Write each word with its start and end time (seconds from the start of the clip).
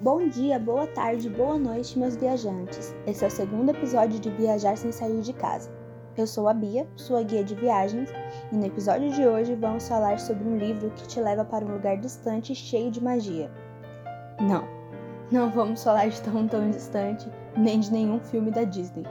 Bom 0.00 0.28
dia, 0.28 0.58
boa 0.58 0.86
tarde, 0.86 1.28
boa 1.28 1.58
noite, 1.58 1.98
meus 1.98 2.14
viajantes. 2.14 2.94
Esse 3.06 3.24
é 3.24 3.26
o 3.28 3.30
segundo 3.30 3.70
episódio 3.70 4.20
de 4.20 4.30
Viajar 4.30 4.76
sem 4.76 4.92
sair 4.92 5.20
de 5.20 5.32
casa. 5.32 5.70
Eu 6.16 6.26
sou 6.26 6.48
a 6.48 6.54
Bia, 6.54 6.86
sua 6.96 7.22
guia 7.22 7.42
de 7.42 7.54
viagens, 7.54 8.08
e 8.52 8.56
no 8.56 8.66
episódio 8.66 9.10
de 9.10 9.26
hoje 9.26 9.54
vamos 9.54 9.88
falar 9.88 10.18
sobre 10.18 10.48
um 10.48 10.56
livro 10.56 10.90
que 10.90 11.06
te 11.06 11.20
leva 11.20 11.44
para 11.44 11.64
um 11.64 11.72
lugar 11.72 11.96
distante 11.96 12.54
cheio 12.54 12.90
de 12.90 13.02
magia. 13.02 13.50
Não, 14.40 14.64
não 15.30 15.50
vamos 15.50 15.82
falar 15.82 16.08
de 16.08 16.20
tão 16.22 16.46
tão 16.46 16.70
distante, 16.70 17.28
nem 17.56 17.80
de 17.80 17.92
nenhum 17.92 18.20
filme 18.20 18.50
da 18.50 18.64
Disney. 18.64 19.04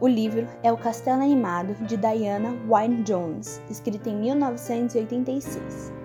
O 0.00 0.08
livro 0.08 0.48
é 0.64 0.72
O 0.72 0.76
Castelo 0.76 1.22
Animado 1.22 1.74
de 1.86 1.96
Diana 1.96 2.56
Wynne 2.68 3.04
Jones, 3.04 3.62
escrito 3.70 4.08
em 4.08 4.16
1986. 4.16 6.01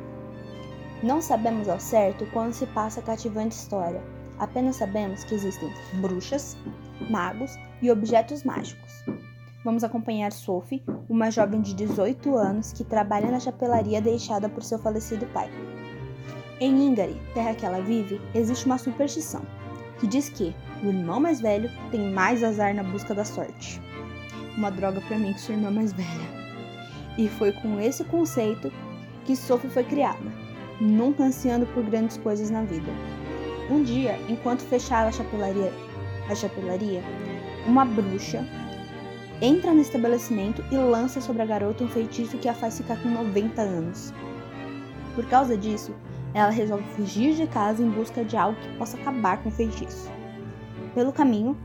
Não 1.03 1.21
sabemos 1.21 1.69
ao 1.69 1.79
certo 1.79 2.25
quando 2.33 2.53
se 2.53 2.65
passa 2.67 2.99
a 2.99 3.03
cativante 3.03 3.55
história, 3.55 4.01
apenas 4.39 4.77
sabemos 4.77 5.23
que 5.23 5.35
existem 5.35 5.71
bruxas, 6.01 6.57
magos 7.07 7.55
e 7.83 7.91
objetos 7.91 8.43
mágicos. 8.43 9.05
Vamos 9.63 9.83
acompanhar 9.83 10.31
Sophie, 10.31 10.83
uma 11.07 11.29
jovem 11.29 11.61
de 11.61 11.75
18 11.75 12.35
anos 12.35 12.73
que 12.73 12.83
trabalha 12.83 13.29
na 13.29 13.39
chapelaria 13.39 14.01
deixada 14.01 14.49
por 14.49 14.63
seu 14.63 14.79
falecido 14.79 15.27
pai. 15.27 15.51
Em 16.59 16.87
Ingari, 16.87 17.21
terra 17.35 17.53
que 17.53 17.65
ela 17.65 17.79
vive, 17.79 18.19
existe 18.33 18.65
uma 18.65 18.79
superstição 18.79 19.41
que 19.99 20.07
diz 20.07 20.29
que 20.29 20.55
o 20.81 20.87
irmão 20.87 21.19
mais 21.19 21.39
velho 21.39 21.69
tem 21.91 22.11
mais 22.11 22.43
azar 22.43 22.73
na 22.73 22.83
busca 22.83 23.13
da 23.13 23.23
sorte. 23.23 23.79
Uma 24.57 24.71
droga 24.71 24.99
para 25.01 25.19
mim 25.19 25.33
que 25.33 25.41
sou 25.41 25.53
irmã 25.53 25.69
mais 25.69 25.93
velha. 25.93 26.37
E 27.19 27.27
foi 27.27 27.51
com 27.51 27.79
esse 27.79 28.03
conceito 28.03 28.71
que 29.25 29.35
Sophie 29.35 29.69
foi 29.69 29.83
criada 29.83 30.46
nunca 30.79 31.23
ansiando 31.23 31.65
por 31.67 31.83
grandes 31.83 32.17
coisas 32.17 32.49
na 32.49 32.63
vida. 32.63 32.91
Um 33.69 33.83
dia, 33.83 34.17
enquanto 34.29 34.61
fechava 34.61 35.09
a 35.09 35.11
chapelaria, 35.11 35.73
a 36.29 36.35
chapelaria, 36.35 37.03
uma 37.65 37.83
bruxa 37.83 38.45
entra 39.41 39.73
no 39.73 39.81
estabelecimento 39.81 40.63
e 40.71 40.77
lança 40.77 41.21
sobre 41.21 41.41
a 41.41 41.45
garota 41.45 41.83
um 41.83 41.89
feitiço 41.89 42.37
que 42.37 42.49
a 42.49 42.53
faz 42.53 42.77
ficar 42.77 43.01
com 43.01 43.09
90 43.09 43.61
anos. 43.61 44.13
Por 45.13 45.25
causa 45.25 45.57
disso, 45.57 45.93
ela 46.33 46.49
resolve 46.49 46.83
fugir 46.95 47.35
de 47.35 47.47
casa 47.47 47.83
em 47.83 47.89
busca 47.89 48.23
de 48.23 48.35
algo 48.35 48.59
que 48.59 48.77
possa 48.77 48.97
acabar 48.97 49.37
com 49.41 49.49
o 49.49 49.51
feitiço. 49.51 50.09
Pelo 50.93 51.11
caminho, 51.11 51.57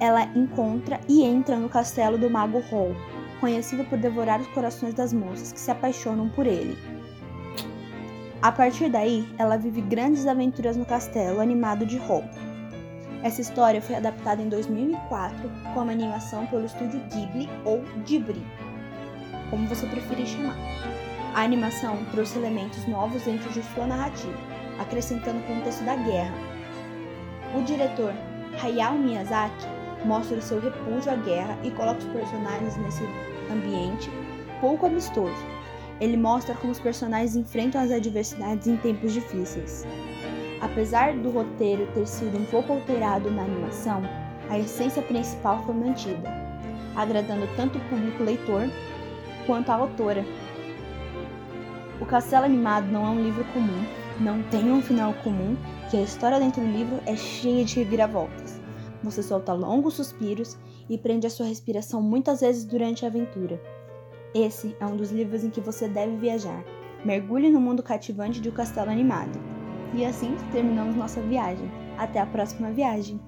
ela 0.00 0.24
encontra 0.34 1.00
e 1.08 1.22
entra 1.22 1.56
no 1.56 1.68
castelo 1.68 2.18
do 2.18 2.28
Mago 2.28 2.62
Hall, 2.70 2.94
conhecido 3.40 3.84
por 3.84 3.98
devorar 3.98 4.40
os 4.40 4.46
corações 4.48 4.94
das 4.94 5.12
moças 5.12 5.52
que 5.52 5.60
se 5.60 5.70
apaixonam 5.70 6.28
por 6.28 6.46
ele. 6.46 6.76
A 8.44 8.52
partir 8.52 8.90
daí, 8.90 9.26
ela 9.38 9.56
vive 9.56 9.80
grandes 9.80 10.26
aventuras 10.26 10.76
no 10.76 10.84
castelo 10.84 11.40
animado 11.40 11.86
de 11.86 11.96
Hall. 11.96 12.24
Essa 13.22 13.40
história 13.40 13.80
foi 13.80 13.96
adaptada 13.96 14.42
em 14.42 14.50
2004 14.50 15.50
como 15.72 15.90
animação 15.90 16.44
pelo 16.48 16.66
estúdio 16.66 17.00
Ghibli 17.10 17.48
ou 17.64 17.80
Ghibli, 18.04 18.46
como 19.48 19.66
você 19.66 19.86
preferir 19.86 20.26
chamar. 20.26 20.58
A 21.34 21.40
animação 21.40 21.96
trouxe 22.10 22.36
elementos 22.36 22.86
novos 22.86 23.22
dentro 23.22 23.50
de 23.50 23.62
sua 23.72 23.86
narrativa, 23.86 24.36
acrescentando 24.78 25.38
o 25.38 25.44
contexto 25.44 25.82
da 25.84 25.96
guerra. 25.96 26.34
O 27.54 27.62
diretor 27.62 28.12
Hayao 28.62 28.98
Miyazaki 28.98 29.66
mostra 30.04 30.38
seu 30.42 30.60
repúdio 30.60 31.10
à 31.10 31.16
guerra 31.16 31.56
e 31.64 31.70
coloca 31.70 32.00
os 32.00 32.12
personagens 32.12 32.76
nesse 32.76 33.04
ambiente 33.50 34.10
pouco 34.60 34.84
amistoso, 34.84 35.42
ele 36.00 36.16
mostra 36.16 36.54
como 36.54 36.72
os 36.72 36.80
personagens 36.80 37.36
enfrentam 37.36 37.80
as 37.80 37.90
adversidades 37.90 38.66
em 38.66 38.76
tempos 38.76 39.12
difíceis. 39.12 39.86
Apesar 40.60 41.14
do 41.14 41.30
roteiro 41.30 41.86
ter 41.94 42.06
sido 42.06 42.38
um 42.38 42.44
pouco 42.46 42.72
alterado 42.72 43.30
na 43.30 43.42
animação, 43.42 44.02
a 44.48 44.58
essência 44.58 45.02
principal 45.02 45.62
foi 45.64 45.74
mantida, 45.74 46.28
agradando 46.96 47.48
tanto 47.56 47.78
o 47.78 47.88
público 47.88 48.22
leitor 48.22 48.68
quanto 49.46 49.70
a 49.70 49.74
autora. 49.74 50.24
O 52.00 52.06
Castelo 52.06 52.44
Animado 52.44 52.90
não 52.90 53.06
é 53.06 53.10
um 53.10 53.22
livro 53.22 53.44
comum, 53.52 53.84
não 54.20 54.42
tem 54.44 54.70
um 54.70 54.82
final 54.82 55.14
comum, 55.22 55.56
que 55.90 55.96
a 55.96 56.02
história 56.02 56.40
dentro 56.40 56.60
do 56.60 56.70
livro 56.70 56.98
é 57.06 57.14
cheia 57.14 57.64
de 57.64 57.76
reviravoltas. 57.76 58.60
Você 59.02 59.22
solta 59.22 59.52
longos 59.52 59.94
suspiros 59.94 60.56
e 60.88 60.96
prende 60.96 61.26
a 61.26 61.30
sua 61.30 61.46
respiração 61.46 62.00
muitas 62.00 62.40
vezes 62.40 62.64
durante 62.64 63.04
a 63.04 63.08
aventura. 63.08 63.60
Esse 64.34 64.74
é 64.80 64.86
um 64.86 64.96
dos 64.96 65.12
livros 65.12 65.44
em 65.44 65.50
que 65.50 65.60
você 65.60 65.86
deve 65.86 66.16
viajar. 66.16 66.64
Mergulhe 67.04 67.50
no 67.50 67.60
mundo 67.60 67.84
cativante 67.84 68.40
de 68.40 68.48
um 68.48 68.52
castelo 68.52 68.90
animado. 68.90 69.38
E 69.94 70.04
assim 70.04 70.34
terminamos 70.50 70.96
nossa 70.96 71.20
viagem. 71.20 71.70
Até 71.96 72.18
a 72.18 72.26
próxima 72.26 72.72
viagem! 72.72 73.20